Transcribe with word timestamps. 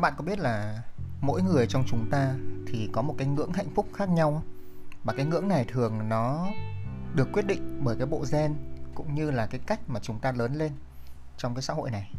các 0.00 0.02
bạn 0.02 0.14
có 0.16 0.24
biết 0.24 0.38
là 0.38 0.82
mỗi 1.20 1.42
người 1.42 1.66
trong 1.66 1.84
chúng 1.86 2.10
ta 2.10 2.34
thì 2.66 2.90
có 2.92 3.02
một 3.02 3.14
cái 3.18 3.26
ngưỡng 3.26 3.52
hạnh 3.52 3.70
phúc 3.74 3.86
khác 3.94 4.08
nhau 4.08 4.42
và 5.04 5.12
cái 5.16 5.26
ngưỡng 5.26 5.48
này 5.48 5.64
thường 5.64 6.08
nó 6.08 6.48
được 7.14 7.28
quyết 7.32 7.46
định 7.46 7.80
bởi 7.84 7.96
cái 7.96 8.06
bộ 8.06 8.24
gen 8.32 8.54
cũng 8.94 9.14
như 9.14 9.30
là 9.30 9.46
cái 9.46 9.60
cách 9.66 9.80
mà 9.88 10.00
chúng 10.00 10.18
ta 10.18 10.32
lớn 10.32 10.54
lên 10.54 10.72
trong 11.36 11.54
cái 11.54 11.62
xã 11.62 11.74
hội 11.74 11.90
này. 11.90 12.12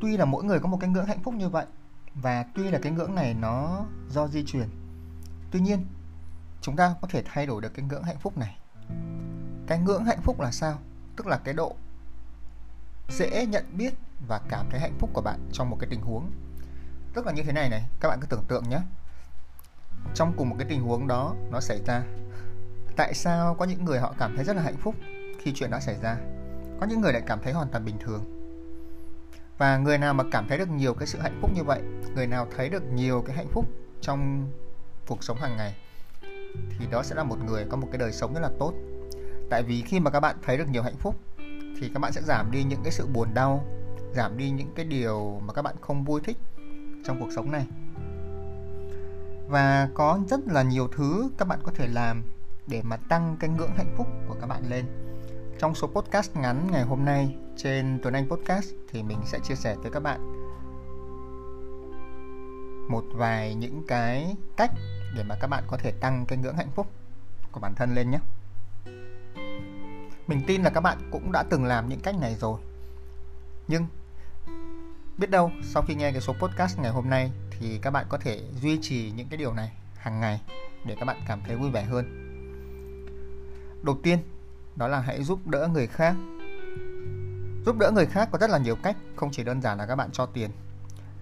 Tuy 0.00 0.16
là 0.16 0.24
mỗi 0.24 0.44
người 0.44 0.60
có 0.60 0.68
một 0.68 0.78
cái 0.80 0.90
ngưỡng 0.90 1.06
hạnh 1.06 1.22
phúc 1.22 1.34
như 1.34 1.48
vậy 1.48 1.66
và 2.14 2.44
tuy 2.54 2.70
là 2.70 2.78
cái 2.82 2.92
ngưỡng 2.92 3.14
này 3.14 3.34
nó 3.34 3.84
do 4.10 4.28
di 4.28 4.44
truyền, 4.44 4.68
tuy 5.50 5.60
nhiên 5.60 5.86
chúng 6.60 6.76
ta 6.76 6.94
có 7.00 7.08
thể 7.10 7.22
thay 7.24 7.46
đổi 7.46 7.62
được 7.62 7.74
cái 7.74 7.86
ngưỡng 7.86 8.02
hạnh 8.02 8.18
phúc 8.18 8.38
này. 8.38 8.56
Cái 9.66 9.78
ngưỡng 9.78 10.04
hạnh 10.04 10.20
phúc 10.22 10.40
là 10.40 10.50
sao? 10.50 10.78
Tức 11.16 11.26
là 11.26 11.38
cái 11.38 11.54
độ 11.54 11.76
dễ 13.08 13.46
nhận 13.46 13.64
biết 13.72 13.94
và 14.26 14.40
cảm 14.48 14.66
thấy 14.70 14.80
hạnh 14.80 14.98
phúc 14.98 15.10
của 15.12 15.20
bạn 15.20 15.38
trong 15.52 15.70
một 15.70 15.76
cái 15.80 15.90
tình 15.90 16.00
huống. 16.00 16.30
Tức 17.14 17.26
là 17.26 17.32
như 17.32 17.42
thế 17.42 17.52
này 17.52 17.68
này, 17.68 17.82
các 18.00 18.08
bạn 18.08 18.18
cứ 18.20 18.26
tưởng 18.26 18.44
tượng 18.48 18.68
nhé. 18.68 18.80
Trong 20.14 20.32
cùng 20.36 20.48
một 20.48 20.56
cái 20.58 20.66
tình 20.68 20.82
huống 20.82 21.06
đó 21.06 21.34
nó 21.50 21.60
xảy 21.60 21.80
ra, 21.86 22.02
tại 22.96 23.14
sao 23.14 23.54
có 23.54 23.64
những 23.64 23.84
người 23.84 24.00
họ 24.00 24.14
cảm 24.18 24.36
thấy 24.36 24.44
rất 24.44 24.56
là 24.56 24.62
hạnh 24.62 24.76
phúc 24.76 24.94
khi 25.40 25.52
chuyện 25.54 25.70
đã 25.70 25.80
xảy 25.80 25.96
ra? 26.02 26.16
Có 26.80 26.86
những 26.86 27.00
người 27.00 27.12
lại 27.12 27.22
cảm 27.26 27.40
thấy 27.42 27.52
hoàn 27.52 27.68
toàn 27.68 27.84
bình 27.84 27.98
thường. 28.00 28.24
Và 29.58 29.76
người 29.76 29.98
nào 29.98 30.14
mà 30.14 30.24
cảm 30.30 30.48
thấy 30.48 30.58
được 30.58 30.68
nhiều 30.68 30.94
cái 30.94 31.06
sự 31.06 31.18
hạnh 31.20 31.38
phúc 31.42 31.50
như 31.54 31.64
vậy, 31.64 31.82
người 32.14 32.26
nào 32.26 32.46
thấy 32.56 32.68
được 32.68 32.82
nhiều 32.92 33.22
cái 33.26 33.36
hạnh 33.36 33.48
phúc 33.52 33.66
trong 34.00 34.50
cuộc 35.06 35.24
sống 35.24 35.36
hàng 35.36 35.56
ngày, 35.56 35.74
thì 36.78 36.86
đó 36.90 37.02
sẽ 37.02 37.14
là 37.14 37.24
một 37.24 37.38
người 37.44 37.66
có 37.70 37.76
một 37.76 37.88
cái 37.92 37.98
đời 37.98 38.12
sống 38.12 38.34
rất 38.34 38.40
là 38.40 38.50
tốt. 38.58 38.72
Tại 39.50 39.62
vì 39.62 39.82
khi 39.82 40.00
mà 40.00 40.10
các 40.10 40.20
bạn 40.20 40.36
thấy 40.42 40.58
được 40.58 40.68
nhiều 40.68 40.82
hạnh 40.82 40.96
phúc, 40.96 41.16
thì 41.80 41.90
các 41.94 42.00
bạn 42.00 42.12
sẽ 42.12 42.22
giảm 42.22 42.50
đi 42.50 42.64
những 42.64 42.80
cái 42.82 42.92
sự 42.92 43.06
buồn 43.06 43.34
đau 43.34 43.66
giảm 44.14 44.36
đi 44.36 44.50
những 44.50 44.72
cái 44.74 44.84
điều 44.84 45.40
mà 45.46 45.52
các 45.52 45.62
bạn 45.62 45.74
không 45.80 46.04
vui 46.04 46.20
thích 46.24 46.36
trong 47.04 47.20
cuộc 47.20 47.32
sống 47.36 47.50
này 47.50 47.66
và 49.48 49.88
có 49.94 50.20
rất 50.28 50.40
là 50.46 50.62
nhiều 50.62 50.88
thứ 50.88 51.30
các 51.38 51.48
bạn 51.48 51.58
có 51.62 51.72
thể 51.74 51.88
làm 51.88 52.22
để 52.66 52.82
mà 52.84 52.96
tăng 52.96 53.36
cái 53.40 53.50
ngưỡng 53.50 53.74
hạnh 53.76 53.94
phúc 53.96 54.06
của 54.28 54.36
các 54.40 54.46
bạn 54.46 54.62
lên 54.70 54.84
trong 55.58 55.74
số 55.74 55.86
podcast 55.86 56.36
ngắn 56.36 56.68
ngày 56.70 56.82
hôm 56.82 57.04
nay 57.04 57.36
trên 57.56 58.00
Tuấn 58.02 58.14
Anh 58.14 58.28
Podcast 58.28 58.70
thì 58.90 59.02
mình 59.02 59.18
sẽ 59.24 59.38
chia 59.38 59.54
sẻ 59.54 59.76
tới 59.82 59.92
các 59.92 60.02
bạn 60.02 60.42
một 62.88 63.04
vài 63.12 63.54
những 63.54 63.82
cái 63.88 64.36
cách 64.56 64.70
để 65.16 65.22
mà 65.22 65.34
các 65.40 65.46
bạn 65.46 65.64
có 65.66 65.76
thể 65.76 65.92
tăng 66.00 66.24
cái 66.28 66.38
ngưỡng 66.38 66.56
hạnh 66.56 66.70
phúc 66.74 66.86
của 67.52 67.60
bản 67.60 67.74
thân 67.74 67.94
lên 67.94 68.10
nhé. 68.10 68.18
Mình 70.26 70.42
tin 70.46 70.62
là 70.62 70.70
các 70.70 70.80
bạn 70.80 70.98
cũng 71.10 71.32
đã 71.32 71.44
từng 71.50 71.64
làm 71.64 71.88
những 71.88 72.00
cách 72.00 72.14
này 72.20 72.34
rồi. 72.34 72.60
Nhưng 73.68 73.86
biết 75.18 75.30
đâu 75.30 75.50
sau 75.62 75.82
khi 75.82 75.94
nghe 75.94 76.12
cái 76.12 76.20
số 76.20 76.32
podcast 76.32 76.78
ngày 76.78 76.90
hôm 76.90 77.10
nay 77.10 77.30
thì 77.50 77.78
các 77.82 77.90
bạn 77.90 78.06
có 78.08 78.18
thể 78.18 78.40
duy 78.62 78.78
trì 78.82 79.12
những 79.16 79.28
cái 79.28 79.36
điều 79.36 79.52
này 79.52 79.72
hàng 79.96 80.20
ngày 80.20 80.40
để 80.86 80.96
các 80.98 81.04
bạn 81.04 81.20
cảm 81.28 81.40
thấy 81.46 81.56
vui 81.56 81.70
vẻ 81.70 81.82
hơn. 81.82 82.04
Đầu 83.82 83.98
tiên, 84.02 84.18
đó 84.76 84.88
là 84.88 85.00
hãy 85.00 85.22
giúp 85.22 85.46
đỡ 85.46 85.68
người 85.72 85.86
khác. 85.86 86.16
Giúp 87.66 87.78
đỡ 87.78 87.90
người 87.94 88.06
khác 88.06 88.28
có 88.32 88.38
rất 88.38 88.50
là 88.50 88.58
nhiều 88.58 88.76
cách, 88.76 88.96
không 89.16 89.30
chỉ 89.32 89.44
đơn 89.44 89.62
giản 89.62 89.78
là 89.78 89.86
các 89.86 89.96
bạn 89.96 90.10
cho 90.12 90.26
tiền. 90.26 90.50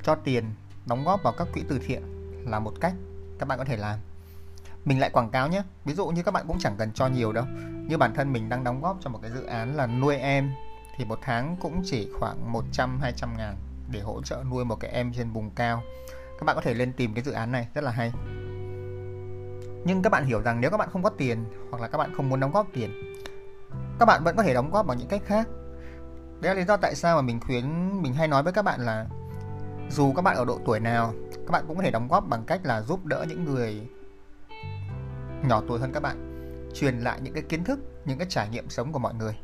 Cho 0.03 0.15
tiền, 0.15 0.45
đóng 0.87 1.05
góp 1.05 1.23
vào 1.23 1.33
các 1.39 1.49
quỹ 1.53 1.63
từ 1.69 1.79
thiện 1.79 2.03
là 2.51 2.59
một 2.59 2.73
cách 2.81 2.95
các 3.39 3.49
bạn 3.49 3.59
có 3.59 3.65
thể 3.65 3.77
làm 3.77 3.99
mình 4.85 5.01
lại 5.01 5.11
quảng 5.11 5.31
cáo 5.31 5.49
nhé 5.49 5.63
ví 5.85 5.95
dụ 5.95 6.09
như 6.09 6.23
các 6.23 6.35
bạn 6.35 6.45
cũng 6.49 6.59
chẳng 6.59 6.77
cần 6.79 6.93
cho 6.93 7.07
nhiều 7.07 7.33
đâu 7.33 7.45
như 7.89 7.99
bản 7.99 8.15
thân 8.15 8.33
mình 8.33 8.49
đang 8.49 8.65
đóng 8.65 8.83
góp 8.83 8.97
cho 9.01 9.11
một 9.11 9.19
cái 9.23 9.31
dự 9.31 9.45
án 9.45 9.77
là 9.77 9.87
nuôi 9.87 10.17
em 10.17 10.51
thì 10.97 11.05
một 11.05 11.19
tháng 11.23 11.57
cũng 11.61 11.83
chỉ 11.85 12.09
khoảng 12.19 12.53
100 12.53 13.01
200 13.01 13.37
ngàn 13.37 13.57
để 13.91 14.01
hỗ 14.01 14.23
trợ 14.23 14.43
nuôi 14.51 14.65
một 14.65 14.77
cái 14.81 14.91
em 14.91 15.13
trên 15.13 15.31
vùng 15.31 15.51
cao 15.51 15.83
các 16.39 16.45
bạn 16.45 16.57
có 16.57 16.63
thể 16.63 16.75
lên 16.75 16.93
tìm 16.93 17.15
cái 17.15 17.25
dự 17.25 17.33
án 17.33 17.53
này 17.53 17.69
rất 17.75 17.85
là 17.85 17.91
hay 17.91 18.13
nhưng 19.85 20.03
các 20.03 20.11
bạn 20.11 20.25
hiểu 20.25 20.43
rằng 20.43 20.61
nếu 20.61 20.71
các 20.71 20.77
bạn 20.77 20.89
không 20.93 21.03
có 21.03 21.11
tiền 21.11 21.45
hoặc 21.71 21.83
là 21.83 21.89
các 21.89 21.99
bạn 21.99 22.15
không 22.17 22.29
muốn 22.29 22.41
đóng 22.41 22.53
góp 22.53 22.67
tiền 22.73 23.15
các 23.99 24.07
bạn 24.07 24.25
vẫn 24.25 24.37
có 24.37 24.43
thể 24.43 24.55
đóng 24.55 24.71
góp 24.71 24.87
bằng 24.87 24.99
những 24.99 25.09
cách 25.09 25.23
khác 25.27 25.49
đấy 26.41 26.55
là 26.55 26.61
lý 26.61 26.67
do 26.67 26.77
tại 26.77 26.95
sao 26.95 27.17
mà 27.17 27.23
mình 27.23 27.41
khuyến 27.41 27.65
mình 28.03 28.15
hay 28.15 28.29
nói 28.29 28.43
với 28.43 28.53
các 28.53 28.63
bạn 28.63 28.81
là 28.81 29.07
dù 29.91 30.13
các 30.13 30.23
bạn 30.23 30.37
ở 30.37 30.45
độ 30.45 30.59
tuổi 30.67 30.81
nào 30.81 31.15
các 31.33 31.51
bạn 31.51 31.65
cũng 31.69 31.77
có 31.77 31.83
thể 31.83 31.91
đóng 31.91 32.09
góp 32.09 32.29
bằng 32.29 32.45
cách 32.45 32.61
là 32.65 32.83
giúp 32.83 33.05
đỡ 33.05 33.27
những 33.29 33.45
người 33.45 33.89
nhỏ 35.43 35.63
tuổi 35.69 35.79
hơn 35.81 35.93
các 35.93 36.03
bạn 36.03 36.27
truyền 36.75 36.99
lại 36.99 37.21
những 37.23 37.35
cái 37.35 37.43
kiến 37.43 37.65
thức 37.65 37.79
những 38.05 38.19
cái 38.19 38.27
trải 38.31 38.49
nghiệm 38.49 38.71
sống 38.71 38.93
của 38.93 38.99
mọi 38.99 39.15
người 39.15 39.37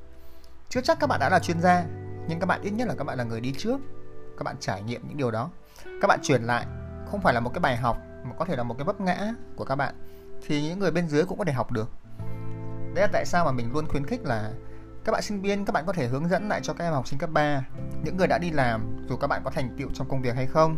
chưa 0.68 0.80
chắc 0.80 1.00
các 1.00 1.06
bạn 1.06 1.20
đã 1.20 1.28
là 1.28 1.38
chuyên 1.38 1.60
gia 1.60 1.84
nhưng 2.28 2.40
các 2.40 2.46
bạn 2.46 2.62
ít 2.62 2.70
nhất 2.70 2.88
là 2.88 2.94
các 2.98 3.04
bạn 3.04 3.18
là 3.18 3.24
người 3.24 3.40
đi 3.40 3.52
trước 3.58 3.80
các 4.38 4.42
bạn 4.44 4.56
trải 4.60 4.82
nghiệm 4.82 5.08
những 5.08 5.16
điều 5.16 5.30
đó. 5.30 5.50
Các 5.84 6.08
bạn 6.08 6.20
truyền 6.22 6.42
lại, 6.42 6.66
không 7.10 7.20
phải 7.20 7.34
là 7.34 7.40
một 7.40 7.50
cái 7.54 7.60
bài 7.60 7.76
học, 7.76 7.98
mà 8.24 8.32
có 8.38 8.44
thể 8.44 8.56
là 8.56 8.62
một 8.62 8.74
cái 8.78 8.84
vấp 8.84 9.00
ngã 9.00 9.34
của 9.56 9.64
các 9.64 9.76
bạn, 9.76 9.94
thì 10.46 10.62
những 10.62 10.78
người 10.78 10.90
bên 10.90 11.08
dưới 11.08 11.24
cũng 11.24 11.38
có 11.38 11.44
thể 11.44 11.52
học 11.52 11.72
được. 11.72 11.90
Đấy 12.94 13.02
là 13.02 13.08
tại 13.12 13.24
sao 13.26 13.44
mà 13.44 13.52
mình 13.52 13.72
luôn 13.72 13.88
khuyến 13.88 14.06
khích 14.06 14.24
là 14.24 14.52
các 15.04 15.12
bạn 15.12 15.22
sinh 15.22 15.42
viên, 15.42 15.64
các 15.64 15.72
bạn 15.72 15.86
có 15.86 15.92
thể 15.92 16.06
hướng 16.06 16.28
dẫn 16.28 16.48
lại 16.48 16.60
cho 16.62 16.72
các 16.72 16.84
em 16.84 16.92
học 16.92 17.08
sinh 17.08 17.18
cấp 17.18 17.30
3 17.32 17.64
những 18.04 18.16
người 18.16 18.26
đã 18.26 18.38
đi 18.38 18.50
làm, 18.50 19.06
dù 19.08 19.16
các 19.16 19.26
bạn 19.26 19.42
có 19.44 19.50
thành 19.50 19.76
tựu 19.78 19.88
trong 19.94 20.08
công 20.08 20.22
việc 20.22 20.34
hay 20.36 20.46
không, 20.46 20.76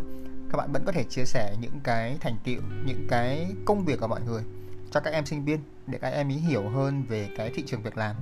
các 0.51 0.57
bạn 0.57 0.71
vẫn 0.71 0.85
có 0.85 0.91
thể 0.91 1.03
chia 1.03 1.25
sẻ 1.25 1.55
những 1.59 1.79
cái 1.83 2.17
thành 2.19 2.37
tựu, 2.43 2.61
những 2.85 3.07
cái 3.09 3.55
công 3.65 3.85
việc 3.85 3.99
của 3.99 4.07
mọi 4.07 4.21
người 4.21 4.43
cho 4.91 4.99
các 4.99 5.13
em 5.13 5.25
sinh 5.25 5.45
viên 5.45 5.59
để 5.87 5.99
các 6.01 6.09
em 6.09 6.29
ý 6.29 6.35
hiểu 6.35 6.69
hơn 6.69 7.03
về 7.03 7.29
cái 7.37 7.51
thị 7.55 7.63
trường 7.67 7.81
việc 7.81 7.97
làm. 7.97 8.15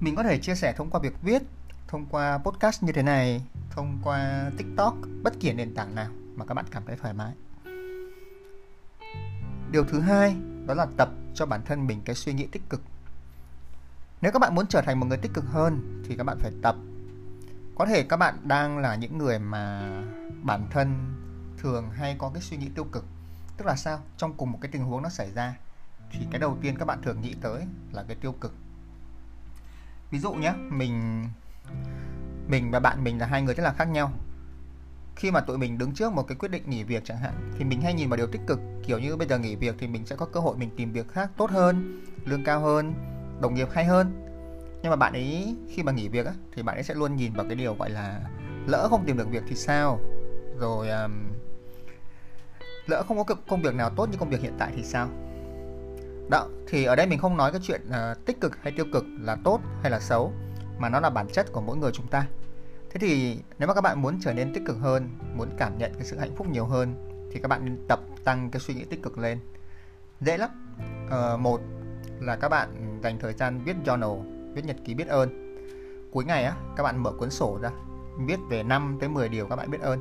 Mình 0.00 0.16
có 0.16 0.22
thể 0.22 0.38
chia 0.38 0.54
sẻ 0.54 0.72
thông 0.76 0.90
qua 0.90 1.00
việc 1.00 1.14
viết 1.22 1.42
thông 1.88 2.06
qua 2.06 2.38
podcast 2.38 2.82
như 2.82 2.92
thế 2.92 3.02
này, 3.02 3.42
thông 3.70 3.98
qua 4.02 4.50
tiktok, 4.56 4.96
bất 5.22 5.40
kỳ 5.40 5.52
nền 5.52 5.74
tảng 5.74 5.94
nào 5.94 6.08
mà 6.34 6.44
các 6.44 6.54
bạn 6.54 6.64
cảm 6.70 6.82
thấy 6.86 6.96
thoải 6.96 7.14
mái. 7.14 7.32
Điều 9.70 9.84
thứ 9.84 10.00
hai, 10.00 10.36
đó 10.66 10.74
là 10.74 10.86
tập 10.96 11.08
cho 11.34 11.46
bản 11.46 11.60
thân 11.64 11.86
mình 11.86 12.00
cái 12.04 12.14
suy 12.14 12.32
nghĩ 12.32 12.46
tích 12.46 12.62
cực. 12.68 12.82
Nếu 14.20 14.32
các 14.32 14.38
bạn 14.38 14.54
muốn 14.54 14.66
trở 14.66 14.82
thành 14.82 15.00
một 15.00 15.06
người 15.06 15.18
tích 15.18 15.34
cực 15.34 15.44
hơn, 15.44 16.02
thì 16.08 16.16
các 16.16 16.24
bạn 16.24 16.38
phải 16.40 16.52
tập. 16.62 16.76
Có 17.78 17.86
thể 17.86 18.02
các 18.02 18.16
bạn 18.16 18.38
đang 18.42 18.78
là 18.78 18.94
những 18.94 19.18
người 19.18 19.38
mà 19.38 19.90
bản 20.42 20.66
thân 20.70 21.14
thường 21.58 21.90
hay 21.90 22.16
có 22.18 22.30
cái 22.34 22.42
suy 22.42 22.56
nghĩ 22.56 22.68
tiêu 22.74 22.84
cực. 22.84 23.04
Tức 23.56 23.64
là 23.66 23.76
sao? 23.76 24.00
Trong 24.16 24.34
cùng 24.36 24.52
một 24.52 24.58
cái 24.60 24.70
tình 24.72 24.84
huống 24.84 25.02
nó 25.02 25.08
xảy 25.08 25.32
ra, 25.32 25.56
thì 26.10 26.26
cái 26.30 26.40
đầu 26.40 26.58
tiên 26.62 26.76
các 26.78 26.84
bạn 26.84 27.02
thường 27.02 27.20
nghĩ 27.20 27.34
tới 27.40 27.62
là 27.92 28.04
cái 28.08 28.16
tiêu 28.16 28.32
cực. 28.32 28.54
Ví 30.10 30.18
dụ 30.18 30.32
nhé, 30.32 30.52
mình 30.70 31.24
mình 32.48 32.70
và 32.70 32.80
bạn 32.80 33.04
mình 33.04 33.18
là 33.18 33.26
hai 33.26 33.42
người 33.42 33.54
rất 33.54 33.64
là 33.64 33.72
khác 33.72 33.88
nhau. 33.88 34.12
Khi 35.16 35.30
mà 35.30 35.40
tụi 35.40 35.58
mình 35.58 35.78
đứng 35.78 35.94
trước 35.94 36.12
một 36.12 36.22
cái 36.22 36.36
quyết 36.36 36.50
định 36.50 36.62
nghỉ 36.66 36.84
việc 36.84 37.02
chẳng 37.04 37.18
hạn 37.18 37.52
thì 37.58 37.64
mình 37.64 37.80
hay 37.80 37.94
nhìn 37.94 38.08
vào 38.08 38.16
điều 38.16 38.26
tích 38.26 38.40
cực. 38.46 38.60
Kiểu 38.86 38.98
như 38.98 39.16
bây 39.16 39.28
giờ 39.28 39.38
nghỉ 39.38 39.56
việc 39.56 39.74
thì 39.78 39.86
mình 39.86 40.06
sẽ 40.06 40.16
có 40.16 40.26
cơ 40.26 40.40
hội 40.40 40.56
mình 40.56 40.70
tìm 40.76 40.92
việc 40.92 41.08
khác 41.08 41.30
tốt 41.36 41.50
hơn 41.50 42.02
lương 42.24 42.44
cao 42.44 42.60
hơn 42.60 42.94
đồng 43.40 43.54
nghiệp 43.54 43.68
hay 43.72 43.84
hơn. 43.84 44.22
Nhưng 44.82 44.90
mà 44.90 44.96
bạn 44.96 45.12
ấy 45.12 45.56
khi 45.70 45.82
mà 45.82 45.92
nghỉ 45.92 46.08
việc 46.08 46.26
á, 46.26 46.32
thì 46.54 46.62
bạn 46.62 46.76
ấy 46.76 46.82
sẽ 46.82 46.94
luôn 46.94 47.16
nhìn 47.16 47.32
vào 47.32 47.46
cái 47.48 47.54
điều 47.54 47.74
gọi 47.74 47.90
là 47.90 48.20
lỡ 48.66 48.88
không 48.90 49.04
tìm 49.06 49.16
được 49.16 49.30
việc 49.30 49.42
thì 49.48 49.54
sao? 49.56 50.00
Rồi 50.58 50.90
um, 50.90 51.12
lỡ 52.86 53.02
không 53.08 53.24
có 53.24 53.34
công 53.48 53.62
việc 53.62 53.74
nào 53.74 53.90
tốt 53.90 54.08
như 54.10 54.16
công 54.18 54.30
việc 54.30 54.40
hiện 54.40 54.54
tại 54.58 54.72
thì 54.76 54.82
sao? 54.82 55.08
Đó 56.30 56.48
thì 56.68 56.84
ở 56.84 56.96
đây 56.96 57.06
mình 57.06 57.18
không 57.18 57.36
nói 57.36 57.52
cái 57.52 57.60
chuyện 57.64 57.80
uh, 57.88 58.26
tích 58.26 58.40
cực 58.40 58.62
hay 58.62 58.72
tiêu 58.76 58.86
cực 58.92 59.04
là 59.20 59.36
tốt 59.44 59.60
hay 59.82 59.90
là 59.90 60.00
xấu 60.00 60.32
mà 60.78 60.88
nó 60.88 61.00
là 61.00 61.10
bản 61.10 61.26
chất 61.32 61.52
của 61.52 61.60
mỗi 61.60 61.76
người 61.76 61.92
chúng 61.92 62.06
ta. 62.06 62.26
Thế 62.90 62.98
thì 63.00 63.38
nếu 63.58 63.68
mà 63.68 63.74
các 63.74 63.80
bạn 63.80 64.02
muốn 64.02 64.18
trở 64.20 64.32
nên 64.32 64.52
tích 64.54 64.62
cực 64.66 64.76
hơn 64.78 65.08
muốn 65.34 65.48
cảm 65.58 65.78
nhận 65.78 65.94
cái 65.94 66.04
sự 66.04 66.18
hạnh 66.18 66.36
phúc 66.36 66.48
nhiều 66.48 66.66
hơn 66.66 66.94
thì 67.32 67.40
các 67.40 67.48
bạn 67.48 67.64
nên 67.64 67.86
tập 67.88 68.00
tăng 68.24 68.50
cái 68.50 68.60
suy 68.60 68.74
nghĩ 68.74 68.84
tích 68.84 69.02
cực 69.02 69.18
lên. 69.18 69.38
Dễ 70.20 70.36
lắm. 70.36 70.50
Uh, 71.06 71.40
một 71.40 71.60
là 72.20 72.36
các 72.36 72.48
bạn 72.48 73.00
dành 73.02 73.18
thời 73.18 73.32
gian 73.32 73.60
viết 73.64 73.76
journal 73.84 74.22
viết 74.52 74.64
nhật 74.64 74.76
ký 74.84 74.94
biết 74.94 75.08
ơn. 75.08 75.56
Cuối 76.12 76.24
ngày 76.24 76.44
á 76.44 76.56
các 76.76 76.82
bạn 76.82 77.02
mở 77.02 77.12
cuốn 77.12 77.30
sổ 77.30 77.58
ra 77.62 77.70
viết 78.18 78.38
về 78.50 78.62
5 78.62 78.96
tới 79.00 79.08
10 79.08 79.28
điều 79.28 79.46
các 79.46 79.56
bạn 79.56 79.70
biết 79.70 79.80
ơn 79.80 80.00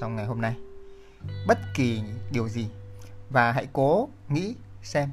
trong 0.00 0.16
ngày 0.16 0.26
hôm 0.26 0.40
nay. 0.40 0.56
Bất 1.48 1.58
kỳ 1.74 2.02
điều 2.32 2.48
gì. 2.48 2.68
Và 3.30 3.52
hãy 3.52 3.68
cố 3.72 4.08
nghĩ 4.28 4.54
xem 4.82 5.08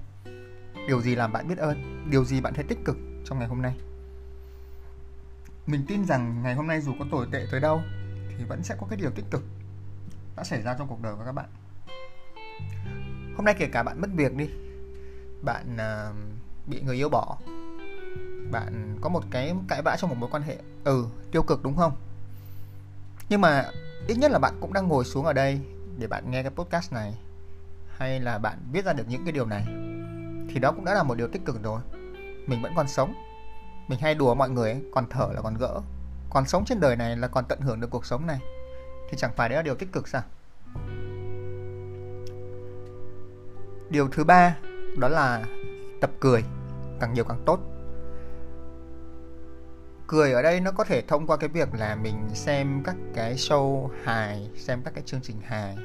điều 0.88 1.02
gì 1.02 1.16
làm 1.16 1.32
bạn 1.34 1.48
biết 1.48 1.58
ơn 1.58 2.08
điều 2.10 2.26
gì 2.26 2.42
bạn 2.42 2.54
thấy 2.54 2.64
tích 2.64 2.80
cực 2.86 2.98
trong 3.26 3.40
ngày 3.40 3.48
hôm 3.48 3.62
nay 3.62 3.91
mình 5.66 5.86
tin 5.88 6.06
rằng 6.06 6.44
ngày 6.44 6.56
hôm 6.56 6.68
nay 6.68 6.82
dù 6.82 6.94
có 7.00 7.06
tồi 7.12 7.28
tệ 7.32 7.46
tới 7.52 7.60
đâu 7.60 7.82
thì 8.38 8.44
vẫn 8.44 8.64
sẽ 8.64 8.76
có 8.80 8.88
cái 8.90 8.98
điều 8.98 9.12
tích 9.12 9.26
cực 9.32 9.44
đã 10.38 10.44
xảy 10.44 10.62
ra 10.62 10.76
trong 10.78 10.88
cuộc 10.88 11.02
đời 11.02 11.16
của 11.16 11.26
các 11.26 11.32
bạn. 11.32 11.50
Hôm 13.36 13.46
nay 13.46 13.56
kể 13.58 13.70
cả 13.72 13.84
bạn 13.84 14.02
mất 14.02 14.08
việc 14.16 14.36
đi 14.36 14.50
bạn 15.44 15.78
uh, 15.78 16.16
bị 16.68 16.82
người 16.82 16.96
yêu 16.96 17.10
bỏ 17.10 17.38
bạn 18.52 18.98
có 19.02 19.10
một 19.10 19.24
cái 19.32 19.54
cãi 19.68 19.82
vã 19.82 19.96
trong 20.00 20.10
một 20.10 20.16
mối 20.20 20.30
quan 20.32 20.44
hệ 20.44 20.58
ừ 20.84 21.06
tiêu 21.32 21.44
cực 21.44 21.64
đúng 21.64 21.76
không? 21.76 21.96
Nhưng 23.30 23.42
mà 23.42 23.66
ít 24.08 24.18
nhất 24.18 24.32
là 24.32 24.40
bạn 24.40 24.54
cũng 24.62 24.74
đang 24.74 24.88
ngồi 24.88 25.06
xuống 25.06 25.26
ở 25.26 25.34
đây 25.34 25.62
để 25.98 26.08
bạn 26.08 26.32
nghe 26.32 26.44
cái 26.44 26.52
podcast 26.52 26.94
này 26.94 27.14
hay 27.98 28.20
là 28.20 28.38
bạn 28.38 28.58
viết 28.72 28.86
ra 28.86 28.94
được 28.94 29.04
những 29.08 29.24
cái 29.26 29.32
điều 29.32 29.46
này 29.46 29.66
thì 30.50 30.60
đó 30.60 30.72
cũng 30.72 30.86
đã 30.86 30.94
là 30.94 31.04
một 31.04 31.16
điều 31.18 31.28
tích 31.28 31.46
cực 31.46 31.64
rồi. 31.64 31.82
Mình 32.48 32.62
vẫn 32.62 32.74
còn 32.76 32.88
sống 32.88 33.14
mình 33.92 34.00
hay 34.00 34.16
đùa 34.16 34.36
mọi 34.36 34.50
người 34.50 34.72
ấy, 34.72 34.82
còn 34.94 35.06
thở 35.10 35.30
là 35.34 35.42
còn 35.42 35.58
gỡ. 35.58 35.82
Còn 36.30 36.46
sống 36.46 36.66
trên 36.66 36.80
đời 36.80 36.96
này 36.96 37.18
là 37.18 37.28
còn 37.28 37.46
tận 37.46 37.62
hưởng 37.62 37.82
được 37.82 37.90
cuộc 37.90 38.06
sống 38.06 38.28
này. 38.28 38.40
Thì 39.10 39.18
chẳng 39.18 39.32
phải 39.36 39.50
đấy 39.50 39.56
là 39.56 39.62
điều 39.62 39.76
tích 39.76 39.92
cực 39.92 40.08
sao? 40.08 40.22
Điều 43.90 44.08
thứ 44.08 44.24
ba 44.24 44.58
đó 44.98 45.08
là 45.08 45.44
tập 46.02 46.12
cười 46.20 46.44
càng 47.00 47.14
nhiều 47.14 47.24
càng 47.24 47.44
tốt. 47.46 47.60
Cười 50.08 50.32
ở 50.32 50.42
đây 50.42 50.60
nó 50.60 50.72
có 50.72 50.84
thể 50.84 51.02
thông 51.02 51.28
qua 51.28 51.38
cái 51.38 51.50
việc 51.50 51.70
là 51.74 51.96
mình 51.96 52.30
xem 52.34 52.84
các 52.86 52.96
cái 53.14 53.36
show 53.36 53.90
hài 54.04 54.50
xem 54.56 54.82
các 54.86 54.94
cái 54.94 55.04
chương 55.06 55.22
trình 55.22 55.42
hài. 55.42 55.76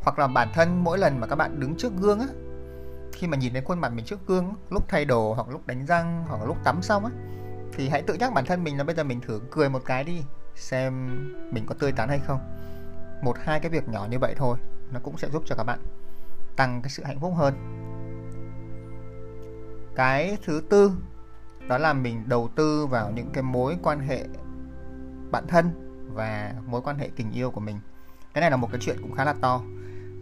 Hoặc 0.00 0.18
là 0.18 0.26
bản 0.26 0.48
thân 0.54 0.84
mỗi 0.84 0.98
lần 0.98 1.20
mà 1.20 1.26
các 1.26 1.36
bạn 1.36 1.60
đứng 1.60 1.76
trước 1.76 1.92
gương 2.00 2.20
á 2.20 2.26
khi 3.12 3.26
mà 3.26 3.36
nhìn 3.36 3.52
thấy 3.52 3.62
khuôn 3.62 3.78
mặt 3.78 3.92
mình 3.92 4.04
trước 4.04 4.26
gương, 4.26 4.54
lúc 4.70 4.84
thay 4.88 5.04
đồ 5.04 5.34
hoặc 5.34 5.48
lúc 5.48 5.66
đánh 5.66 5.86
răng 5.86 6.24
hoặc 6.28 6.46
lúc 6.46 6.56
tắm 6.64 6.82
xong 6.82 7.04
á, 7.04 7.10
thì 7.72 7.88
hãy 7.88 8.02
tự 8.02 8.14
nhắc 8.14 8.32
bản 8.34 8.44
thân 8.44 8.64
mình 8.64 8.78
là 8.78 8.84
bây 8.84 8.94
giờ 8.94 9.04
mình 9.04 9.20
thử 9.20 9.40
cười 9.50 9.68
một 9.68 9.82
cái 9.84 10.04
đi, 10.04 10.24
xem 10.54 11.08
mình 11.52 11.64
có 11.66 11.74
tươi 11.78 11.92
tắn 11.92 12.08
hay 12.08 12.18
không. 12.18 12.40
Một, 13.22 13.36
hai 13.40 13.60
cái 13.60 13.70
việc 13.70 13.88
nhỏ 13.88 14.06
như 14.10 14.18
vậy 14.18 14.34
thôi, 14.36 14.58
nó 14.92 15.00
cũng 15.02 15.18
sẽ 15.18 15.28
giúp 15.30 15.42
cho 15.46 15.54
các 15.56 15.64
bạn 15.64 15.78
tăng 16.56 16.82
cái 16.82 16.90
sự 16.90 17.04
hạnh 17.04 17.20
phúc 17.20 17.32
hơn. 17.36 17.54
Cái 19.96 20.38
thứ 20.44 20.62
tư, 20.70 20.92
đó 21.68 21.78
là 21.78 21.92
mình 21.92 22.28
đầu 22.28 22.48
tư 22.56 22.86
vào 22.86 23.10
những 23.10 23.30
cái 23.32 23.42
mối 23.42 23.76
quan 23.82 24.00
hệ 24.00 24.24
bạn 25.30 25.46
thân 25.46 25.70
và 26.14 26.54
mối 26.66 26.80
quan 26.80 26.98
hệ 26.98 27.10
tình 27.16 27.32
yêu 27.32 27.50
của 27.50 27.60
mình. 27.60 27.80
Cái 28.34 28.40
này 28.40 28.50
là 28.50 28.56
một 28.56 28.68
cái 28.72 28.80
chuyện 28.80 28.96
cũng 29.02 29.12
khá 29.12 29.24
là 29.24 29.34
to 29.40 29.62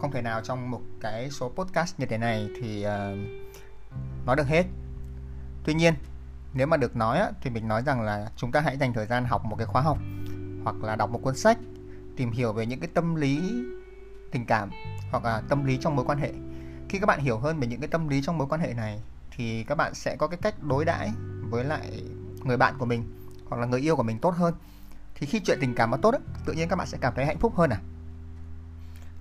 không 0.06 0.12
thể 0.12 0.22
nào 0.22 0.40
trong 0.40 0.70
một 0.70 0.80
cái 1.00 1.30
số 1.30 1.48
podcast 1.48 1.98
như 1.98 2.06
thế 2.06 2.18
này 2.18 2.48
thì 2.60 2.86
uh, 2.86 3.18
nói 4.26 4.36
được 4.36 4.46
hết. 4.46 4.64
Tuy 5.64 5.74
nhiên 5.74 5.94
nếu 6.54 6.66
mà 6.66 6.76
được 6.76 6.96
nói 6.96 7.20
thì 7.42 7.50
mình 7.50 7.68
nói 7.68 7.82
rằng 7.82 8.02
là 8.02 8.30
chúng 8.36 8.52
ta 8.52 8.60
hãy 8.60 8.76
dành 8.76 8.92
thời 8.92 9.06
gian 9.06 9.24
học 9.24 9.44
một 9.44 9.56
cái 9.56 9.66
khóa 9.66 9.82
học 9.82 9.98
hoặc 10.64 10.76
là 10.82 10.96
đọc 10.96 11.10
một 11.10 11.20
cuốn 11.22 11.36
sách 11.36 11.58
tìm 12.16 12.30
hiểu 12.30 12.52
về 12.52 12.66
những 12.66 12.80
cái 12.80 12.88
tâm 12.94 13.14
lý 13.14 13.64
tình 14.32 14.46
cảm 14.46 14.70
hoặc 15.10 15.24
là 15.24 15.42
tâm 15.48 15.64
lý 15.64 15.78
trong 15.80 15.96
mối 15.96 16.04
quan 16.04 16.18
hệ. 16.18 16.32
Khi 16.88 16.98
các 16.98 17.06
bạn 17.06 17.20
hiểu 17.20 17.38
hơn 17.38 17.60
về 17.60 17.66
những 17.66 17.80
cái 17.80 17.88
tâm 17.88 18.08
lý 18.08 18.22
trong 18.22 18.38
mối 18.38 18.46
quan 18.50 18.60
hệ 18.60 18.74
này 18.74 19.00
thì 19.36 19.64
các 19.64 19.74
bạn 19.74 19.94
sẽ 19.94 20.16
có 20.16 20.26
cái 20.26 20.38
cách 20.42 20.62
đối 20.62 20.84
đãi 20.84 21.12
với 21.50 21.64
lại 21.64 22.02
người 22.44 22.56
bạn 22.56 22.74
của 22.78 22.86
mình 22.86 23.04
hoặc 23.48 23.56
là 23.56 23.66
người 23.66 23.80
yêu 23.80 23.96
của 23.96 24.02
mình 24.02 24.18
tốt 24.18 24.34
hơn. 24.36 24.54
Thì 25.14 25.26
khi 25.26 25.40
chuyện 25.40 25.58
tình 25.60 25.74
cảm 25.74 25.90
nó 25.90 25.96
tốt 25.96 26.14
tự 26.46 26.52
nhiên 26.52 26.68
các 26.68 26.76
bạn 26.76 26.86
sẽ 26.86 26.98
cảm 27.00 27.12
thấy 27.16 27.26
hạnh 27.26 27.38
phúc 27.38 27.52
hơn 27.56 27.70
à? 27.70 27.80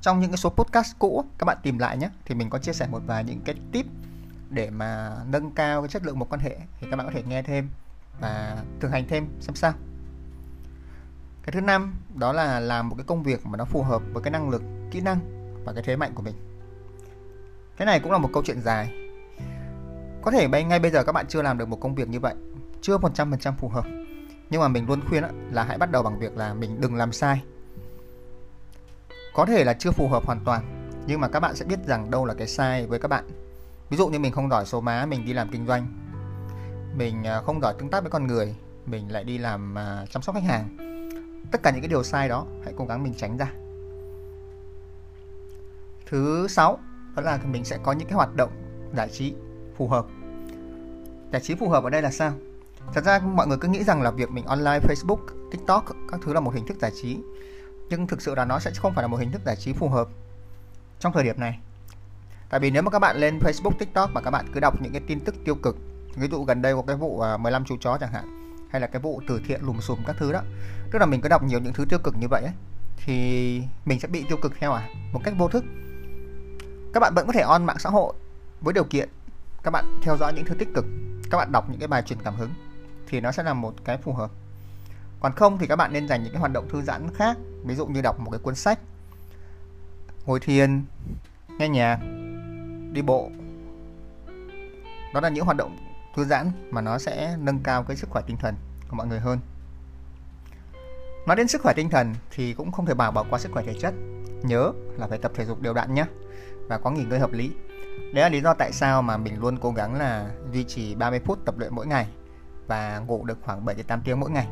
Trong 0.06 0.20
những 0.20 0.32
cái 0.32 0.38
số 0.38 0.50
podcast 0.50 0.96
cũ, 1.00 1.26
các 1.38 1.46
bạn 1.46 1.58
tìm 1.64 1.78
lại 1.78 1.98
nhé. 1.98 2.10
Thì 2.26 2.36
mình 2.36 2.50
có 2.50 2.60
chia 2.60 2.74
sẻ 2.74 2.88
một 2.92 3.02
vài 3.06 3.24
những 3.24 3.42
cái 3.46 3.56
tip 3.72 3.86
để 4.50 4.70
mà 4.70 5.16
nâng 5.28 5.52
cao 5.52 5.82
cái 5.82 5.90
chất 5.90 6.06
lượng 6.06 6.20
một 6.20 6.30
quan 6.30 6.42
hệ 6.42 6.58
thì 6.80 6.88
các 6.92 6.98
bạn 6.98 7.08
có 7.08 7.14
thể 7.16 7.24
nghe 7.24 7.42
thêm 7.42 7.70
và 8.20 8.58
thực 8.80 8.92
hành 8.92 9.08
thêm, 9.08 9.28
xem 9.40 9.56
sao. 9.56 9.74
Cái 11.44 11.52
thứ 11.52 11.62
năm, 11.62 11.94
đó 12.16 12.34
là 12.34 12.60
làm 12.60 12.90
một 12.90 12.96
cái 12.96 13.04
công 13.08 13.24
việc 13.24 13.46
mà 13.46 13.58
nó 13.58 13.66
phù 13.66 13.84
hợp 13.84 14.02
với 14.14 14.24
cái 14.24 14.32
năng 14.32 14.50
lực, 14.50 14.64
kỹ 14.92 15.02
năng 15.02 15.20
và 15.66 15.74
cái 15.74 15.84
thế 15.84 15.96
mạnh 15.96 16.12
của 16.16 16.24
mình. 16.24 16.36
Cái 17.78 17.86
này 17.86 18.00
cũng 18.00 18.12
là 18.12 18.18
một 18.18 18.30
câu 18.34 18.44
chuyện 18.46 18.62
dài. 18.62 18.94
Có 20.22 20.32
thể 20.32 20.64
ngay 20.64 20.80
bây 20.80 20.92
giờ 20.92 21.04
các 21.04 21.12
bạn 21.12 21.26
chưa 21.30 21.42
làm 21.42 21.58
được 21.58 21.68
một 21.68 21.78
công 21.82 21.96
việc 21.96 22.10
như 22.10 22.20
vậy, 22.20 22.36
chưa 22.82 22.98
100% 22.98 23.54
phù 23.58 23.70
hợp. 23.70 23.86
Nhưng 24.50 24.62
mà 24.62 24.68
mình 24.68 24.88
luôn 24.88 25.02
khuyên 25.10 25.24
là 25.52 25.64
hãy 25.64 25.78
bắt 25.78 25.92
đầu 25.92 26.04
bằng 26.04 26.20
việc 26.20 26.38
là 26.38 26.54
mình 26.54 26.82
đừng 26.82 26.96
làm 26.96 27.12
sai 27.12 27.42
có 29.36 29.46
thể 29.46 29.64
là 29.64 29.74
chưa 29.74 29.92
phù 29.92 30.08
hợp 30.08 30.26
hoàn 30.26 30.40
toàn, 30.46 30.90
nhưng 31.08 31.22
mà 31.22 31.28
các 31.28 31.40
bạn 31.40 31.56
sẽ 31.56 31.66
biết 31.66 31.80
rằng 31.86 32.12
đâu 32.12 32.26
là 32.26 32.34
cái 32.34 32.48
sai 32.48 32.88
với 32.88 33.00
các 33.00 33.08
bạn. 33.08 33.24
Ví 33.90 33.98
dụ 33.98 34.08
như 34.08 34.20
mình 34.20 34.32
không 34.32 34.50
giỏi 34.50 34.66
số 34.66 34.82
má, 34.82 35.06
mình 35.06 35.26
đi 35.26 35.34
làm 35.34 35.50
kinh 35.52 35.68
doanh. 35.68 35.88
Mình 36.98 37.24
à, 37.24 37.42
không 37.42 37.62
giỏi 37.62 37.74
tương 37.80 37.90
tác 37.90 38.02
với 38.02 38.12
con 38.12 38.28
người, 38.28 38.56
mình 38.86 39.12
lại 39.12 39.24
đi 39.24 39.38
làm 39.38 39.78
à, 39.78 40.06
chăm 40.10 40.22
sóc 40.22 40.36
khách 40.36 40.44
hàng. 40.44 40.78
Tất 41.52 41.64
cả 41.64 41.72
những 41.72 41.82
cái 41.82 41.88
điều 41.88 42.04
sai 42.04 42.30
đó, 42.30 42.46
hãy 42.64 42.74
cố 42.78 42.86
gắng 42.86 43.04
mình 43.04 43.14
tránh 43.18 43.38
ra. 43.38 43.52
Thứ 46.06 46.48
sáu, 46.48 46.80
đó 47.16 47.22
là 47.22 47.40
mình 47.52 47.66
sẽ 47.66 47.78
có 47.84 47.92
những 47.92 48.08
cái 48.08 48.16
hoạt 48.16 48.36
động 48.36 48.52
giải 48.96 49.10
trí 49.10 49.34
phù 49.78 49.88
hợp. 49.88 50.06
Giải 51.32 51.42
trí 51.42 51.56
phù 51.56 51.70
hợp 51.70 51.84
ở 51.84 51.90
đây 51.90 52.02
là 52.02 52.12
sao? 52.12 52.34
Thật 52.94 53.04
ra 53.04 53.20
mọi 53.20 53.48
người 53.48 53.58
cứ 53.58 53.68
nghĩ 53.68 53.84
rằng 53.84 54.02
là 54.02 54.12
việc 54.12 54.32
mình 54.32 54.46
online 54.46 54.80
facebook, 54.80 55.20
tiktok, 55.52 55.86
các 56.12 56.20
thứ 56.24 56.34
là 56.34 56.40
một 56.40 56.54
hình 56.54 56.66
thức 56.66 56.78
giải 56.82 56.92
trí 57.02 57.18
nhưng 57.90 58.08
thực 58.08 58.22
sự 58.22 58.36
là 58.36 58.46
nó 58.46 58.60
sẽ 58.60 58.72
không 58.78 58.94
phải 58.94 59.04
là 59.04 59.08
một 59.08 59.18
hình 59.18 59.32
thức 59.32 59.42
giải 59.46 59.56
trí 59.56 59.74
phù 59.74 59.90
hợp 59.90 60.08
trong 61.00 61.14
thời 61.14 61.24
điểm 61.24 61.40
này. 61.40 61.60
Tại 62.50 62.60
vì 62.60 62.72
nếu 62.72 62.82
mà 62.82 62.92
các 62.92 63.00
bạn 63.00 63.18
lên 63.18 63.40
facebook 63.40 63.72
tiktok 63.80 64.12
mà 64.14 64.22
các 64.22 64.32
bạn 64.32 64.46
cứ 64.54 64.60
đọc 64.60 64.82
những 64.82 64.92
cái 64.92 65.02
tin 65.08 65.20
tức 65.20 65.36
tiêu 65.46 65.56
cực 65.56 65.78
ví 66.16 66.28
dụ 66.32 66.44
gần 66.44 66.62
đây 66.62 66.74
có 66.74 66.82
cái 66.88 66.96
vụ 66.96 67.20
à, 67.20 67.38
15 67.38 67.66
chú 67.66 67.78
chó 67.82 67.98
chẳng 67.98 68.12
hạn 68.12 68.58
hay 68.72 68.82
là 68.82 68.88
cái 68.88 69.02
vụ 69.02 69.22
từ 69.28 69.42
thiện 69.48 69.62
lùm 69.64 69.80
xùm 69.80 70.00
các 70.08 70.16
thứ 70.20 70.32
đó 70.32 70.42
tức 70.92 71.00
là 71.00 71.06
mình 71.06 71.22
cứ 71.22 71.30
đọc 71.30 71.44
nhiều 71.44 71.60
những 71.60 71.74
thứ 71.74 71.86
tiêu 71.90 72.00
cực 72.04 72.16
như 72.20 72.28
vậy 72.28 72.42
ấy, 72.42 72.54
thì 72.98 73.62
mình 73.86 74.00
sẽ 74.00 74.08
bị 74.08 74.26
tiêu 74.30 74.38
cực 74.42 74.54
theo 74.60 74.72
à? 74.72 74.90
Một 75.14 75.22
cách 75.24 75.34
vô 75.38 75.48
thức. 75.48 75.64
Các 76.94 77.00
bạn 77.00 77.14
vẫn 77.16 77.28
có 77.28 77.34
thể 77.34 77.42
on 77.42 77.66
mạng 77.66 77.80
xã 77.80 77.90
hội 77.90 78.14
với 78.62 78.74
điều 78.74 78.84
kiện 78.84 79.10
các 79.64 79.72
bạn 79.72 80.00
theo 80.02 80.18
dõi 80.18 80.34
những 80.34 80.46
thứ 80.46 80.56
tích 80.56 80.74
cực 80.74 80.86
các 81.32 81.38
bạn 81.38 81.52
đọc 81.52 81.70
những 81.70 81.80
cái 81.80 81.88
bài 81.88 82.02
truyền 82.02 82.20
cảm 82.24 82.36
hứng 82.36 82.50
thì 83.08 83.22
nó 83.22 83.32
sẽ 83.32 83.44
là 83.44 83.54
một 83.54 83.74
cái 83.86 83.98
phù 83.98 84.14
hợp. 84.14 84.32
Còn 85.20 85.32
không 85.36 85.58
thì 85.58 85.68
các 85.68 85.76
bạn 85.76 85.94
nên 85.94 86.08
dành 86.08 86.24
những 86.24 86.34
cái 86.34 86.40
hoạt 86.40 86.54
động 86.54 86.70
thư 86.70 86.82
giãn 86.82 87.08
khác 87.16 87.38
ví 87.66 87.76
dụ 87.76 87.88
như 87.88 88.02
đọc 88.02 88.20
một 88.20 88.32
cái 88.32 88.40
cuốn 88.40 88.56
sách, 88.56 88.80
ngồi 90.26 90.40
thiền, 90.40 90.84
nghe 91.60 91.70
nhạc, 91.70 92.00
đi 92.92 93.02
bộ. 93.02 93.30
Đó 95.14 95.22
là 95.22 95.30
những 95.30 95.46
hoạt 95.46 95.58
động 95.58 95.78
thư 96.16 96.26
giãn 96.26 96.52
mà 96.72 96.82
nó 96.82 96.98
sẽ 96.98 97.38
nâng 97.40 97.60
cao 97.60 97.84
cái 97.84 97.98
sức 97.98 98.10
khỏe 98.10 98.22
tinh 98.28 98.38
thần 98.38 98.56
của 98.90 98.96
mọi 98.96 99.08
người 99.08 99.20
hơn. 99.20 99.40
Nói 101.28 101.36
đến 101.36 101.48
sức 101.48 101.62
khỏe 101.62 101.74
tinh 101.74 101.90
thần 101.90 102.16
thì 102.32 102.54
cũng 102.54 102.72
không 102.72 102.86
thể 102.86 102.94
bảo 102.94 103.12
bỏ 103.12 103.26
qua 103.30 103.40
sức 103.40 103.52
khỏe 103.52 103.64
thể 103.64 103.74
chất. 103.82 103.94
Nhớ 104.44 104.72
là 104.98 105.08
phải 105.08 105.18
tập 105.18 105.32
thể 105.36 105.46
dục 105.46 105.62
đều 105.62 105.74
đặn 105.74 105.94
nhé 105.94 106.06
và 106.68 106.78
có 106.78 106.92
nghỉ 106.92 107.04
ngơi 107.04 107.20
hợp 107.20 107.32
lý. 107.32 107.52
Đấy 108.14 108.24
là 108.24 108.30
lý 108.30 108.42
do 108.42 108.54
tại 108.54 108.72
sao 108.72 109.02
mà 109.02 109.18
mình 109.18 109.40
luôn 109.40 109.58
cố 109.58 109.72
gắng 109.72 109.96
là 109.96 110.30
duy 110.52 110.64
trì 110.64 110.96
30 110.96 111.20
phút 111.26 111.40
tập 111.46 111.56
luyện 111.58 111.76
mỗi 111.76 111.88
ngày 111.88 112.08
và 112.68 113.00
ngủ 113.00 113.26
được 113.26 113.38
khoảng 113.42 113.66
7 113.66 113.76
8 113.76 114.02
tiếng 114.02 114.20
mỗi 114.20 114.32
ngày 114.32 114.48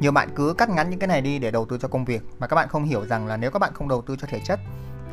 nhiều 0.00 0.12
bạn 0.12 0.28
cứ 0.34 0.54
cắt 0.58 0.68
ngắn 0.70 0.90
những 0.90 0.98
cái 0.98 1.08
này 1.08 1.20
đi 1.20 1.38
để 1.38 1.50
đầu 1.50 1.64
tư 1.64 1.78
cho 1.78 1.88
công 1.88 2.04
việc. 2.04 2.22
Mà 2.38 2.46
các 2.46 2.56
bạn 2.56 2.68
không 2.68 2.84
hiểu 2.84 3.06
rằng 3.06 3.26
là 3.26 3.36
nếu 3.36 3.50
các 3.50 3.58
bạn 3.58 3.74
không 3.74 3.88
đầu 3.88 4.02
tư 4.02 4.16
cho 4.16 4.26
thể 4.30 4.40
chất 4.44 4.60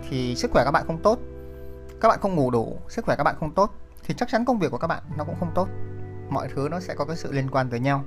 thì 0.10 0.36
sức 0.36 0.52
khỏe 0.52 0.64
các 0.66 0.72
bạn 0.72 0.88
không 0.88 1.02
tốt. 1.02 1.20
Các 2.02 2.08
bạn 2.08 2.20
không 2.22 2.36
ngủ 2.36 2.52
đủ, 2.52 2.80
sức 2.90 3.06
khỏe 3.06 3.16
các 3.16 3.24
bạn 3.24 3.36
không 3.40 3.52
tốt 3.52 3.72
thì 4.04 4.14
chắc 4.18 4.30
chắn 4.30 4.46
công 4.46 4.60
việc 4.60 4.72
của 4.72 4.78
các 4.78 4.88
bạn 4.88 5.04
nó 5.18 5.24
cũng 5.24 5.36
không 5.40 5.52
tốt. 5.56 5.68
Mọi 6.30 6.48
thứ 6.56 6.68
nó 6.72 6.80
sẽ 6.80 6.96
có 6.96 7.06
cái 7.06 7.16
sự 7.16 7.32
liên 7.32 7.50
quan 7.52 7.70
tới 7.70 7.80
nhau. 7.80 8.04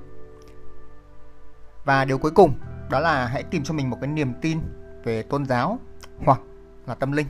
Và 1.85 2.05
điều 2.05 2.17
cuối 2.17 2.31
cùng 2.31 2.53
đó 2.89 2.99
là 2.99 3.25
hãy 3.25 3.43
tìm 3.43 3.63
cho 3.63 3.73
mình 3.73 3.89
một 3.89 3.97
cái 4.01 4.07
niềm 4.07 4.33
tin 4.41 4.59
về 5.03 5.23
tôn 5.23 5.45
giáo 5.45 5.79
hoặc 6.25 6.39
là 6.87 6.95
tâm 6.95 7.11
linh. 7.11 7.27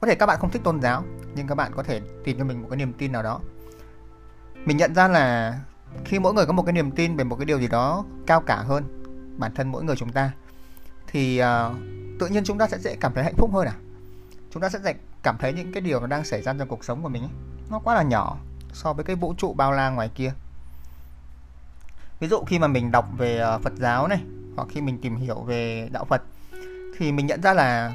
Có 0.00 0.06
thể 0.06 0.14
các 0.14 0.26
bạn 0.26 0.38
không 0.40 0.50
thích 0.50 0.62
tôn 0.64 0.82
giáo, 0.82 1.04
nhưng 1.34 1.46
các 1.46 1.54
bạn 1.54 1.72
có 1.76 1.82
thể 1.82 2.00
tìm 2.24 2.38
cho 2.38 2.44
mình 2.44 2.62
một 2.62 2.68
cái 2.70 2.76
niềm 2.76 2.92
tin 2.92 3.12
nào 3.12 3.22
đó. 3.22 3.40
Mình 4.64 4.76
nhận 4.76 4.94
ra 4.94 5.08
là 5.08 5.54
khi 6.04 6.18
mỗi 6.18 6.34
người 6.34 6.46
có 6.46 6.52
một 6.52 6.62
cái 6.62 6.72
niềm 6.72 6.90
tin 6.90 7.16
về 7.16 7.24
một 7.24 7.36
cái 7.36 7.46
điều 7.46 7.58
gì 7.58 7.68
đó 7.68 8.04
cao 8.26 8.40
cả 8.40 8.56
hơn 8.56 8.84
bản 9.38 9.54
thân 9.54 9.72
mỗi 9.72 9.84
người 9.84 9.96
chúng 9.96 10.12
ta 10.12 10.32
thì 11.06 11.42
uh, 11.42 11.76
tự 12.20 12.26
nhiên 12.26 12.44
chúng 12.44 12.58
ta 12.58 12.68
sẽ 12.68 12.78
dễ 12.78 12.96
cảm 13.00 13.12
thấy 13.14 13.24
hạnh 13.24 13.36
phúc 13.36 13.50
hơn 13.52 13.66
à? 13.66 13.74
Chúng 14.50 14.62
ta 14.62 14.68
sẽ 14.68 14.94
cảm 15.22 15.36
thấy 15.38 15.52
những 15.52 15.72
cái 15.72 15.80
điều 15.80 16.00
nó 16.00 16.06
đang 16.06 16.24
xảy 16.24 16.42
ra 16.42 16.54
trong 16.58 16.68
cuộc 16.68 16.84
sống 16.84 17.02
của 17.02 17.08
mình 17.08 17.22
ấy, 17.22 17.30
nó 17.70 17.78
quá 17.78 17.94
là 17.94 18.02
nhỏ 18.02 18.36
so 18.72 18.92
với 18.92 19.04
cái 19.04 19.16
vũ 19.16 19.34
trụ 19.38 19.54
bao 19.54 19.72
la 19.72 19.90
ngoài 19.90 20.10
kia. 20.14 20.32
Ví 22.20 22.28
dụ 22.28 22.44
khi 22.46 22.58
mà 22.58 22.66
mình 22.66 22.90
đọc 22.90 23.08
về 23.18 23.38
ờ, 23.38 23.58
Phật 23.58 23.72
giáo 23.76 24.08
này 24.08 24.20
hoặc 24.56 24.68
khi 24.70 24.80
mình 24.80 24.98
tìm 25.02 25.16
hiểu 25.16 25.42
về 25.42 25.88
đạo 25.92 26.04
Phật 26.04 26.22
thì 26.98 27.12
mình 27.12 27.26
nhận 27.26 27.42
ra 27.42 27.54
là 27.54 27.94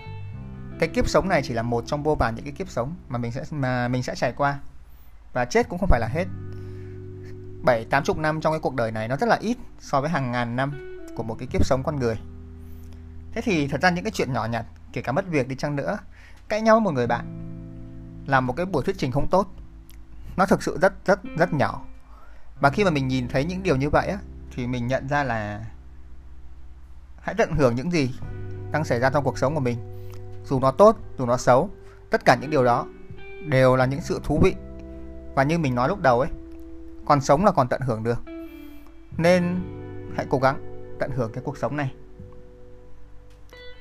cái 0.79 0.89
kiếp 0.89 1.09
sống 1.09 1.29
này 1.29 1.41
chỉ 1.43 1.53
là 1.53 1.61
một 1.61 1.83
trong 1.87 2.03
vô 2.03 2.15
vàn 2.15 2.35
những 2.35 2.45
cái 2.45 2.53
kiếp 2.53 2.69
sống 2.69 2.95
mà 3.09 3.17
mình 3.17 3.31
sẽ 3.31 3.43
mà 3.51 3.87
mình 3.87 4.03
sẽ 4.03 4.15
trải 4.15 4.33
qua. 4.37 4.59
Và 5.33 5.45
chết 5.45 5.69
cũng 5.69 5.79
không 5.79 5.89
phải 5.89 5.99
là 5.99 6.07
hết 6.07 6.25
bảy, 7.61 7.85
tám 7.85 8.03
chục 8.03 8.17
năm 8.17 8.41
trong 8.41 8.53
cái 8.53 8.59
cuộc 8.59 8.75
đời 8.75 8.91
này 8.91 9.07
nó 9.07 9.15
rất 9.15 9.29
là 9.29 9.35
ít 9.35 9.57
so 9.79 10.01
với 10.01 10.09
hàng 10.09 10.31
ngàn 10.31 10.55
năm 10.55 10.99
của 11.15 11.23
một 11.23 11.35
cái 11.39 11.47
kiếp 11.47 11.65
sống 11.65 11.83
con 11.83 11.99
người. 11.99 12.15
Thế 13.31 13.41
thì 13.41 13.67
thật 13.67 13.81
ra 13.81 13.89
những 13.89 14.03
cái 14.03 14.11
chuyện 14.11 14.33
nhỏ 14.33 14.45
nhặt, 14.45 14.65
kể 14.93 15.01
cả 15.01 15.11
mất 15.11 15.27
việc 15.27 15.47
đi 15.47 15.55
chăng 15.55 15.75
nữa, 15.75 15.97
cãi 16.49 16.61
nhau 16.61 16.75
với 16.75 16.81
một 16.81 16.91
người 16.91 17.07
bạn 17.07 17.25
làm 18.27 18.47
một 18.47 18.53
cái 18.53 18.65
buổi 18.65 18.83
thuyết 18.83 18.95
trình 18.97 19.11
không 19.11 19.27
tốt. 19.27 19.47
Nó 20.37 20.45
thực 20.45 20.63
sự 20.63 20.77
rất 20.81 21.05
rất 21.05 21.19
rất 21.37 21.53
nhỏ. 21.53 21.81
Và 22.59 22.69
khi 22.69 22.83
mà 22.83 22.89
mình 22.89 23.07
nhìn 23.07 23.27
thấy 23.27 23.45
những 23.45 23.63
điều 23.63 23.75
như 23.75 23.89
vậy 23.89 24.07
á, 24.07 24.17
thì 24.55 24.67
mình 24.67 24.87
nhận 24.87 25.07
ra 25.07 25.23
là 25.23 25.65
hãy 27.21 27.35
tận 27.37 27.51
hưởng 27.51 27.75
những 27.75 27.91
gì 27.91 28.11
đang 28.71 28.83
xảy 28.83 28.99
ra 28.99 29.09
trong 29.09 29.23
cuộc 29.23 29.37
sống 29.37 29.55
của 29.55 29.61
mình. 29.61 29.77
Dù 30.45 30.59
nó 30.59 30.71
tốt, 30.71 30.97
dù 31.17 31.25
nó 31.25 31.37
xấu, 31.37 31.69
tất 32.09 32.25
cả 32.25 32.37
những 32.41 32.49
điều 32.49 32.63
đó 32.63 32.85
đều 33.45 33.75
là 33.75 33.85
những 33.85 34.01
sự 34.01 34.21
thú 34.23 34.39
vị. 34.43 34.55
Và 35.35 35.43
như 35.43 35.57
mình 35.57 35.75
nói 35.75 35.87
lúc 35.87 36.01
đầu 36.01 36.19
ấy 36.19 36.29
còn 37.07 37.21
sống 37.21 37.45
là 37.45 37.51
còn 37.51 37.67
tận 37.67 37.81
hưởng 37.81 38.03
được. 38.03 38.23
Nên 39.17 39.55
hãy 40.15 40.25
cố 40.29 40.39
gắng 40.39 40.61
tận 40.99 41.11
hưởng 41.11 41.31
cái 41.31 41.43
cuộc 41.43 41.57
sống 41.57 41.77
này. 41.77 41.93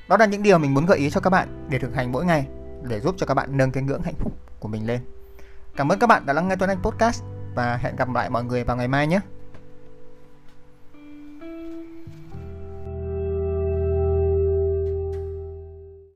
Đó 0.09 0.17
là 0.17 0.25
những 0.25 0.43
điều 0.43 0.57
mình 0.57 0.73
muốn 0.73 0.85
gợi 0.85 0.97
ý 0.97 1.09
cho 1.09 1.21
các 1.21 1.29
bạn 1.29 1.67
để 1.69 1.79
thực 1.79 1.95
hành 1.95 2.11
mỗi 2.11 2.25
ngày, 2.25 2.47
để 2.83 2.99
giúp 2.99 3.15
cho 3.17 3.25
các 3.25 3.33
bạn 3.33 3.57
nâng 3.57 3.71
cái 3.71 3.83
ngưỡng 3.83 4.01
hạnh 4.01 4.15
phúc 4.19 4.33
của 4.59 4.67
mình 4.67 4.87
lên. 4.87 4.99
Cảm 5.75 5.91
ơn 5.91 5.99
các 5.99 6.07
bạn 6.07 6.25
đã 6.25 6.33
lắng 6.33 6.47
nghe 6.47 6.55
tuấn 6.55 6.69
anh 6.69 6.81
podcast 6.81 7.23
và 7.55 7.77
hẹn 7.77 7.95
gặp 7.95 8.09
lại 8.13 8.29
mọi 8.29 8.43
người 8.43 8.63
vào 8.63 8.77
ngày 8.77 8.87
mai 8.87 9.07
nhé. 9.07 9.19